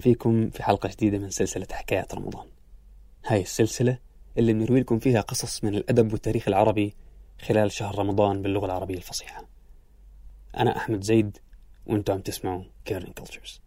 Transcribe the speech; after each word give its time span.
فيكم 0.00 0.50
في 0.50 0.62
حلقة 0.62 0.88
جديدة 0.88 1.18
من 1.18 1.30
سلسلة 1.30 1.66
حكايات 1.72 2.14
رمضان. 2.14 2.46
هاي 3.26 3.40
السلسلة 3.42 3.98
اللي 4.38 4.52
بنروي 4.52 4.80
لكم 4.80 4.98
فيها 4.98 5.20
قصص 5.20 5.64
من 5.64 5.74
الأدب 5.74 6.12
والتاريخ 6.12 6.48
العربي 6.48 6.94
خلال 7.40 7.72
شهر 7.72 7.98
رمضان 7.98 8.42
باللغة 8.42 8.66
العربية 8.66 8.96
الفصيحة. 8.96 9.46
أنا 10.56 10.76
أحمد 10.76 11.04
زيد 11.04 11.38
وأنتم 11.86 12.12
عم 12.14 12.20
تسمعوا 12.20 12.62
Kerning 12.84 13.12
Cultures 13.12 13.60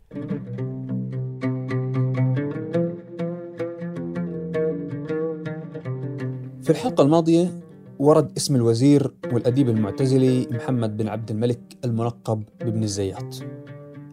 في 6.63 6.69
الحلقة 6.69 7.01
الماضية 7.01 7.51
ورد 7.99 8.37
اسم 8.37 8.55
الوزير 8.55 9.13
والأديب 9.33 9.69
المعتزلي 9.69 10.47
محمد 10.51 10.97
بن 10.97 11.07
عبد 11.07 11.31
الملك 11.31 11.59
الملقب 11.85 12.43
بابن 12.59 12.83
الزيات. 12.83 13.35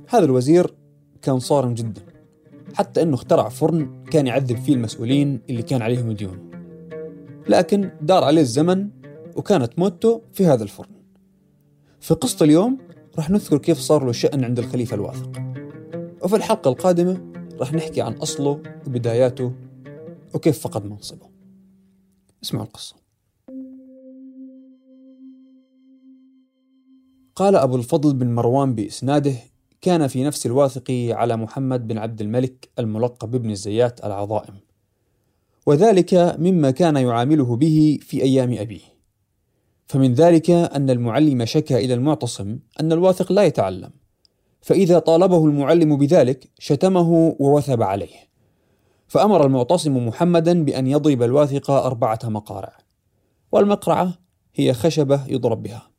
هذا 0.08 0.24
الوزير 0.24 0.74
كان 1.22 1.38
صارم 1.38 1.74
جدا. 1.74 2.09
حتى 2.74 3.02
إنه 3.02 3.14
اخترع 3.14 3.48
فرن 3.48 4.04
كان 4.10 4.26
يعذب 4.26 4.56
فيه 4.56 4.74
المسؤولين 4.74 5.40
اللي 5.50 5.62
كان 5.62 5.82
عليهم 5.82 6.12
ديون 6.12 6.50
لكن 7.48 7.90
دار 8.02 8.24
عليه 8.24 8.40
الزمن 8.40 8.88
وكانت 9.36 9.78
موته 9.78 10.22
في 10.32 10.46
هذا 10.46 10.62
الفرن. 10.62 10.90
في 12.00 12.14
قصة 12.14 12.44
اليوم 12.44 12.78
راح 13.16 13.30
نذكر 13.30 13.58
كيف 13.58 13.78
صار 13.78 14.04
له 14.04 14.12
شأن 14.12 14.44
عند 14.44 14.58
الخليفة 14.58 14.94
الواثق. 14.94 15.30
وفي 16.22 16.36
الحلقة 16.36 16.68
القادمة 16.68 17.32
راح 17.60 17.72
نحكي 17.72 18.00
عن 18.00 18.12
أصله 18.12 18.62
وبداياته 18.86 19.52
وكيف 20.34 20.58
فقد 20.58 20.86
منصبه. 20.86 21.26
اسمعوا 22.44 22.66
القصة. 22.66 22.96
قال 27.34 27.56
أبو 27.56 27.76
الفضل 27.76 28.14
بن 28.14 28.34
مروان 28.34 28.74
بإسناده 28.74 29.34
كان 29.82 30.06
في 30.06 30.24
نفس 30.24 30.46
الواثق 30.46 30.90
على 31.10 31.36
محمد 31.36 31.88
بن 31.88 31.98
عبد 31.98 32.20
الملك 32.20 32.68
الملقب 32.78 33.30
بابن 33.30 33.50
الزيات 33.50 34.04
العظائم. 34.04 34.54
وذلك 35.66 36.14
مما 36.38 36.70
كان 36.70 36.96
يعامله 36.96 37.56
به 37.56 37.98
في 38.02 38.22
أيام 38.22 38.52
أبيه. 38.52 38.80
فمن 39.86 40.14
ذلك 40.14 40.50
أن 40.50 40.90
المعلم 40.90 41.44
شكى 41.44 41.76
إلى 41.76 41.94
المعتصم 41.94 42.58
أن 42.80 42.92
الواثق 42.92 43.32
لا 43.32 43.42
يتعلم. 43.42 43.90
فإذا 44.62 44.98
طالبه 44.98 45.46
المعلم 45.46 45.96
بذلك 45.96 46.50
شتمه 46.58 47.36
ووثب 47.38 47.82
عليه. 47.82 48.30
فأمر 49.08 49.46
المعتصم 49.46 50.06
محمدا 50.08 50.64
بأن 50.64 50.86
يضرب 50.86 51.22
الواثق 51.22 51.70
أربعة 51.70 52.18
مقارع. 52.24 52.78
والمقرعة 53.52 54.18
هي 54.54 54.74
خشبة 54.74 55.26
يضرب 55.26 55.62
بها. 55.62 55.90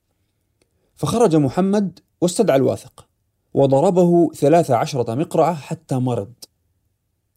فخرج 0.96 1.36
محمد 1.36 2.00
واستدعى 2.22 2.58
الواثق. 2.58 3.11
وضربه 3.54 4.32
ثلاث 4.34 4.72
عشرة 4.72 5.16
مقرعة 5.16 5.54
حتى 5.54 5.96
مرض. 5.96 6.34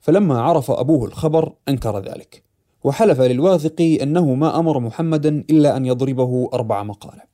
فلما 0.00 0.40
عرف 0.40 0.70
أبوه 0.70 1.04
الخبر 1.04 1.52
أنكر 1.68 1.98
ذلك. 1.98 2.44
وحلف 2.84 3.20
للواثق 3.20 3.80
أنه 3.80 4.34
ما 4.34 4.58
أمر 4.58 4.80
محمدا 4.80 5.44
إلا 5.50 5.76
أن 5.76 5.86
يضربه 5.86 6.50
أربع 6.54 6.82
مقالع 6.82 7.26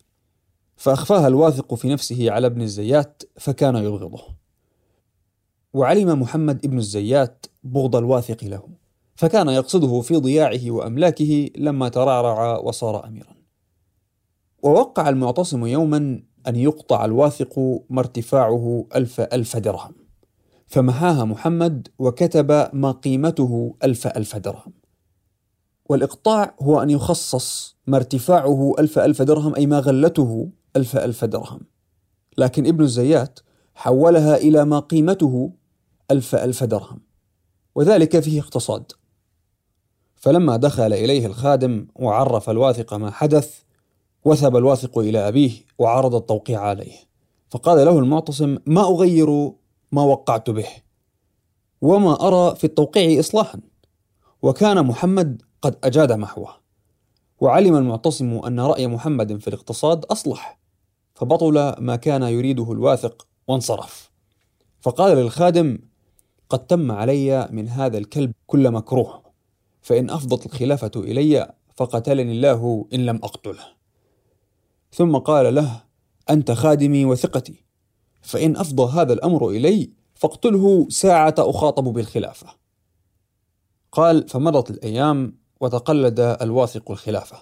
فأخفاها 0.76 1.28
الواثق 1.28 1.74
في 1.74 1.88
نفسه 1.88 2.30
على 2.30 2.46
ابن 2.46 2.62
الزيات 2.62 3.22
فكان 3.38 3.76
يبغضه 3.76 4.22
وعلم 5.72 6.20
محمد 6.20 6.64
ابن 6.64 6.78
الزيات 6.78 7.46
بغض 7.64 7.96
الواثق 7.96 8.44
له. 8.44 8.62
فكان 9.14 9.48
يقصده 9.48 10.00
في 10.00 10.16
ضياعه 10.16 10.70
وأملاكه 10.70 11.50
لما 11.56 11.88
ترعرع 11.88 12.58
وصار 12.58 13.06
أميرا. 13.06 13.34
ووقع 14.62 15.08
المعتصم 15.08 15.66
يوما 15.66 16.22
أن 16.48 16.56
يقطع 16.56 17.04
الواثق 17.04 17.58
ما 17.90 18.00
ارتفاعه 18.00 18.86
ألف 18.96 19.20
ألف 19.20 19.56
درهم. 19.56 19.92
فمحاها 20.66 21.24
محمد 21.24 21.88
وكتب 21.98 22.68
ما 22.72 22.90
قيمته 22.90 23.74
ألف 23.84 24.06
ألف 24.06 24.36
درهم. 24.36 24.72
والإقطاع 25.88 26.54
هو 26.62 26.82
أن 26.82 26.90
يخصص 26.90 27.76
ما 27.86 27.96
ارتفاعه 27.96 28.72
ألف 28.78 28.98
ألف 28.98 29.22
درهم 29.22 29.54
أي 29.54 29.66
ما 29.66 29.78
غلته 29.78 30.50
ألف 30.76 30.96
ألف 30.96 31.24
درهم. 31.24 31.60
لكن 32.38 32.66
ابن 32.66 32.84
الزيات 32.84 33.40
حولها 33.74 34.36
إلى 34.36 34.64
ما 34.64 34.78
قيمته 34.78 35.52
ألف 36.10 36.34
ألف 36.34 36.64
درهم. 36.64 37.00
وذلك 37.74 38.20
فيه 38.20 38.40
اقتصاد. 38.40 38.92
فلما 40.16 40.56
دخل 40.56 40.92
إليه 40.92 41.26
الخادم 41.26 41.86
وعرف 41.96 42.50
الواثق 42.50 42.94
ما 42.94 43.10
حدث 43.10 43.62
وثب 44.24 44.56
الواثق 44.56 44.98
إلى 44.98 45.28
أبيه 45.28 45.50
وعرض 45.78 46.14
التوقيع 46.14 46.60
عليه. 46.60 46.96
فقال 47.50 47.86
له 47.86 47.98
المعتصم 47.98 48.58
ما 48.66 48.80
أغير 48.80 49.52
ما 49.92 50.02
وقعت 50.02 50.50
به 50.50 50.66
وما 51.80 52.26
أرى 52.28 52.56
في 52.56 52.64
التوقيع 52.64 53.20
إصلاحا. 53.20 53.60
وكان 54.42 54.86
محمد 54.86 55.42
قد 55.62 55.76
أجاد 55.84 56.12
محوه. 56.12 56.48
وعلم 57.40 57.76
المعتصم 57.76 58.40
أن 58.46 58.60
رأي 58.60 58.86
محمد 58.86 59.40
في 59.40 59.48
الاقتصاد 59.48 60.04
أصلح 60.04 60.58
فبطل 61.14 61.74
ما 61.78 61.96
كان 61.96 62.22
يريده 62.22 62.72
الواثق 62.72 63.26
وانصرف. 63.48 64.10
فقال 64.80 65.16
للخادم 65.16 65.78
قد 66.48 66.66
تم 66.66 66.92
علي 66.92 67.48
من 67.52 67.68
هذا 67.68 67.98
الكلب 67.98 68.32
كل 68.46 68.70
مكروه 68.70 69.22
فإن 69.82 70.10
أفضت 70.10 70.46
الخلافة 70.46 70.90
إلي 70.96 71.52
فقتلني 71.76 72.32
الله 72.32 72.86
إن 72.94 73.06
لم 73.06 73.16
أقتله. 73.16 73.79
ثم 74.92 75.16
قال 75.16 75.54
له 75.54 75.82
أنت 76.30 76.50
خادمي 76.50 77.04
وثقتي. 77.04 77.64
فإن 78.22 78.56
أفضى 78.56 79.00
هذا 79.00 79.12
الأمر 79.12 79.48
إلي 79.48 79.90
فاقتله 80.14 80.86
ساعة 80.88 81.34
أخاطب 81.38 81.84
بالخلافة. 81.84 82.46
قال 83.92 84.28
فمضت 84.28 84.70
الأيام 84.70 85.38
وتقلد 85.60 86.20
الواثق 86.20 86.90
الخلافة. 86.90 87.36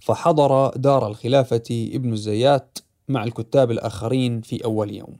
فحضر 0.00 0.70
دار 0.76 1.06
الخلافة 1.06 1.88
ابن 1.92 2.12
الزيات 2.12 2.78
مع 3.08 3.24
الكتاب 3.24 3.70
الآخرين 3.70 4.40
في 4.40 4.64
أول 4.64 4.94
يوم. 4.94 5.16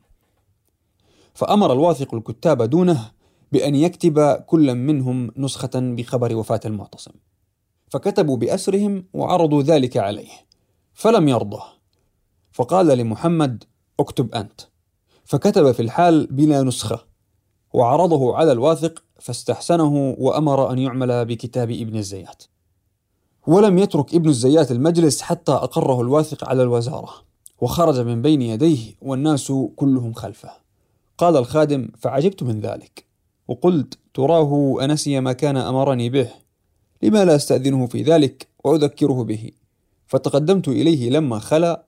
فأمر 1.34 1.72
الواثق 1.72 2.14
الكتاب 2.14 2.62
دونه 2.62 3.10
بأن 3.52 3.74
يكتب 3.74 4.32
كل 4.46 4.74
منهم 4.74 5.30
نسخة 5.36 5.70
بخبر 5.74 6.36
وفاة 6.36 6.60
المعتصم. 6.64 7.12
فكتبوا 7.88 8.36
بأسرهم 8.36 9.04
وعرضوا 9.12 9.62
ذلك 9.62 9.96
عليه. 9.96 10.49
فلم 10.94 11.28
يرضى 11.28 11.62
فقال 12.52 12.86
لمحمد 12.86 13.64
اكتب 14.00 14.34
أنت. 14.34 14.60
فكتب 15.24 15.72
في 15.72 15.82
الحال 15.82 16.26
بلا 16.26 16.62
نسخة 16.62 17.06
وعرضه 17.72 18.36
على 18.36 18.52
الواثق 18.52 19.02
فاستحسنه 19.20 20.14
وأمر 20.18 20.72
أن 20.72 20.78
يعمل 20.78 21.24
بكتاب 21.24 21.70
ابن 21.70 21.96
الزيات. 21.96 22.42
ولم 23.46 23.78
يترك 23.78 24.14
ابن 24.14 24.28
الزيات 24.28 24.70
المجلس 24.70 25.22
حتى 25.22 25.52
أقره 25.52 26.00
الواثق 26.00 26.48
على 26.48 26.62
الوزارة 26.62 27.10
وخرج 27.60 28.00
من 28.00 28.22
بين 28.22 28.42
يديه 28.42 28.94
والناس 29.00 29.52
كلهم 29.76 30.12
خلفه. 30.12 30.50
قال 31.18 31.36
الخادم 31.36 31.88
فعجبت 31.98 32.42
من 32.42 32.60
ذلك 32.60 33.04
وقلت 33.48 33.98
تراه 34.14 34.76
أنسي 34.80 35.20
ما 35.20 35.32
كان 35.32 35.56
أمرني 35.56 36.10
به 36.10 36.30
لما 37.02 37.24
لا 37.24 37.36
أستأذنه 37.36 37.86
في 37.86 38.02
ذلك 38.02 38.48
وأذكره 38.64 39.24
به. 39.24 39.50
فتقدمت 40.10 40.68
إليه 40.68 41.10
لما 41.10 41.38
خلا 41.38 41.84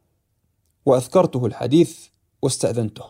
وأذكرته 0.87 1.47
الحديث 1.47 2.07
واستأذنته. 2.43 3.05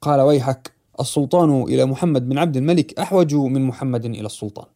قال 0.00 0.20
ويحك 0.20 0.72
السلطان 1.00 1.62
إلى 1.62 1.84
محمد 1.84 2.28
بن 2.28 2.38
عبد 2.38 2.56
الملك 2.56 2.98
أحوج 2.98 3.34
من 3.34 3.62
محمد 3.62 4.04
إلى 4.04 4.26
السلطان. 4.26 4.66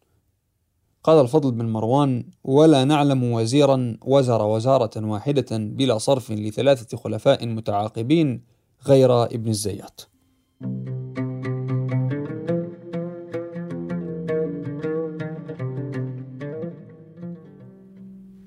قال 1.05 1.21
الفضل 1.21 1.53
بن 1.53 1.67
مروان 1.67 2.25
ولا 2.45 2.85
نعلم 2.85 3.25
وزيرا 3.25 3.97
وزر 4.03 4.43
وزارة 4.43 5.07
واحدة 5.07 5.47
بلا 5.51 5.99
صرف 5.99 6.33
لثلاثة 6.33 6.97
خلفاء 6.97 7.47
متعاقبين 7.47 8.43
غير 8.87 9.25
ابن 9.25 9.49
الزيات. 9.49 10.01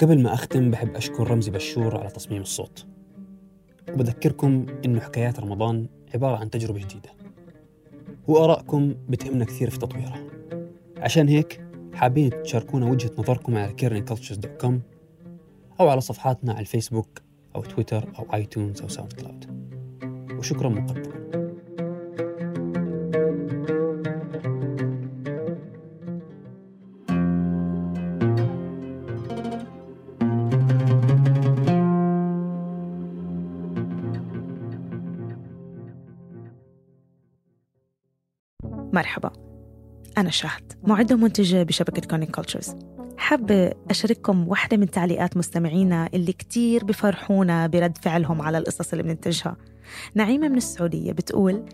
قبل 0.02 0.24
ما 0.24 0.34
أختم 0.34 0.72
بحب 0.72 0.96
أشكر 0.96 1.32
رمزي 1.32 1.52
بشور 1.52 1.98
على 1.98 2.10
تصميم 2.10 2.42
الصوت. 2.42 2.86
وبذكركم 3.94 4.66
إنه 4.86 5.00
حكايات 5.00 5.40
رمضان 5.40 5.88
عبارة 6.14 6.38
عن 6.38 6.50
تجربة 6.50 6.80
جديدة 6.80 7.10
وآرائكم 8.28 8.96
بتهمنا 9.10 9.46
كثير 9.46 9.70
في 9.70 9.78
تطويرها. 9.78 10.24
عشان 10.98 11.28
هيك 11.28 11.62
حابين 11.94 12.44
تشاركونا 12.44 12.86
وجهة 12.86 13.12
نظركم 13.18 13.58
على 13.58 13.76
kerningcultures.com 13.82 14.74
أو 15.80 15.90
على 15.90 16.02
صفحاتنا 16.02 16.52
على 16.52 16.62
الفيسبوك 16.62 17.22
أو 17.56 17.62
تويتر 17.62 18.10
أو 18.20 18.34
iTunes 18.34 18.82
أو 18.82 18.88
SoundCloud. 18.88 19.46
وشكرا 20.38 20.70
مقدما. 20.70 21.49
مرحبا. 38.94 39.32
أنا 40.18 40.30
شهد 40.30 40.74
معدة 40.84 41.16
ومنتجة 41.16 41.64
بشبكة 41.64 42.08
Kerning 42.08 42.36
Cultures 42.36 42.76
حابة 43.18 43.72
أشارككم 43.90 44.48
واحدة 44.48 44.78
من 44.78 44.92
تعليقات 44.92 45.38
مستمعينا 45.38 46.10
اللي 46.14 46.34
كتير 46.34 46.84
بفرحونا 46.84 47.68
برد 47.68 47.98
فعلهم 47.98 48.42
على 48.42 48.58
القصص 48.58 48.92
اللي 48.92 49.04
بننتجها. 49.04 49.58
نعيمة 50.16 50.48
من 50.48 50.58
السعودية 50.58 51.12
بتقول 51.12 51.66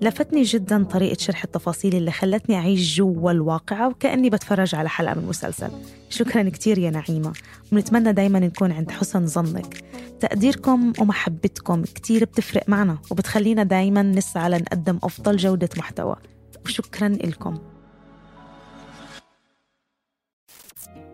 لفتني 0.00 0.42
جدا 0.42 0.84
طريقة 0.84 1.18
شرح 1.18 1.44
التفاصيل 1.44 1.96
اللي 1.96 2.10
خلتني 2.10 2.56
أعيش 2.56 2.96
جوا 2.96 3.30
الواقعة 3.30 3.88
وكأني 3.88 4.30
بتفرج 4.30 4.74
على 4.74 4.88
حلقة 4.88 5.14
من 5.14 5.26
مسلسل. 5.26 5.70
شكرا 6.08 6.48
كتير 6.48 6.78
يا 6.78 6.90
نعيمة. 6.90 7.32
ونتمنى 7.72 8.12
دايما 8.12 8.38
نكون 8.38 8.72
عند 8.72 8.90
حسن 8.90 9.26
ظنك. 9.26 9.84
تقديركم 10.20 10.92
ومحبتكم 10.98 11.82
كتير 11.82 12.24
بتفرق 12.24 12.68
معنا 12.68 12.98
وبتخلينا 13.10 13.62
دايما 13.62 14.02
نسعى 14.02 14.50
لنقدم 14.50 14.98
أفضل 15.02 15.36
جودة 15.36 15.68
محتوى. 15.76 16.16
وشكرا 16.64 17.08
لكم. 17.08 17.58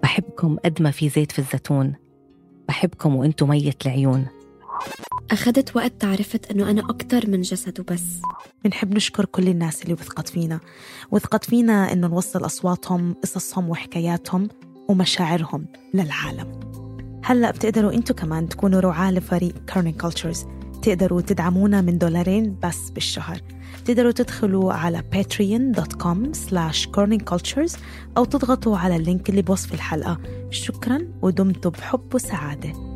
بحبكم 0.03 0.57
قد 0.65 0.83
ما 0.83 0.91
في 0.91 1.09
زيت 1.09 1.33
في 1.33 1.39
الزيتون. 1.39 1.95
بحبكم 2.69 3.17
وإنتو 3.17 3.47
مية 3.47 3.75
العيون. 3.87 4.27
أخذت 5.31 5.77
وقت 5.77 5.93
تعرفت 6.01 6.51
أنه 6.51 6.71
أنا 6.71 6.81
أكتر 6.81 7.31
من 7.31 7.41
جسد 7.41 7.81
وبس. 7.81 8.05
بنحب 8.65 8.95
نشكر 8.95 9.25
كل 9.25 9.49
الناس 9.49 9.83
اللي 9.83 9.93
وثقت 9.93 10.29
فينا. 10.29 10.61
وثقت 11.11 11.45
فينا 11.45 11.93
إنه 11.93 12.07
نوصل 12.07 12.47
أصواتهم 12.47 13.15
قصصهم 13.15 13.71
وحكاياتهم 13.71 14.49
ومشاعرهم 14.89 15.67
للعالم. 15.95 16.61
هلأ 17.25 17.51
بتقدروا 17.51 17.93
أنتوا 17.93 18.17
كمان 18.17 18.49
تكونوا 18.49 18.81
رعاة 18.81 19.11
لفريق 19.11 19.65
كارنين 19.65 19.95
كولتشرز 19.95 20.47
تقدروا 20.83 21.21
تدعمونا 21.21 21.81
من 21.81 21.99
دولارين 21.99 22.57
بس 22.63 22.91
بالشهر. 22.91 23.41
تقدروا 23.85 24.13
تدخلوا 24.13 24.73
على 24.73 25.03
patreon.com 25.15 26.19
slash 26.49 26.87
corningcultures 26.97 27.79
أو 28.17 28.25
تضغطوا 28.25 28.79
على 28.79 28.97
اللينك 28.97 29.31
اللي 29.31 29.43
بوصف 29.43 29.75
الحلقة. 29.75 30.19
شكرا 30.51 30.99
ودمتم 31.23 31.71
بحب 31.71 32.15
وسعادة. 32.15 32.90